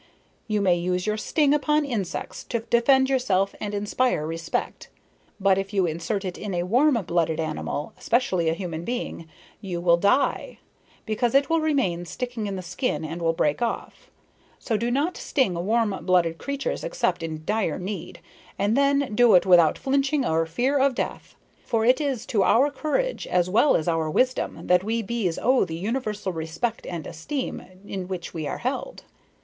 [0.47, 4.89] You may use your sting upon insects, to defend yourself and inspire respect,
[5.39, 9.27] but if you insert it in a warm blooded animal, especially a human being,
[9.61, 10.57] you will die,
[11.05, 14.09] because it will remain sticking in the skin and will break off.
[14.57, 18.21] So do not sting warm blooded creatures except in dire need,
[18.57, 21.35] and then do it without flinching or fear of death.
[21.63, 25.63] For it is to our courage as well as our wisdom that we bees owe
[25.63, 29.03] the universal respect and esteem in which we are held.